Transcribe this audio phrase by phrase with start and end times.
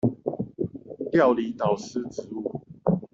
[1.13, 2.03] 調離導師職
[2.33, 2.41] 務